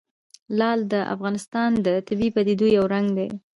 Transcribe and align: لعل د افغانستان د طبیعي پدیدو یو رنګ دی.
لعل 0.59 0.79
د 0.93 0.95
افغانستان 1.15 1.71
د 1.85 1.87
طبیعي 2.07 2.29
پدیدو 2.35 2.67
یو 2.77 2.85
رنګ 2.93 3.07
دی. 3.17 3.29